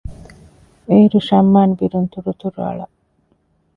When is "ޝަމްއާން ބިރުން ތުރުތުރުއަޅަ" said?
1.29-2.85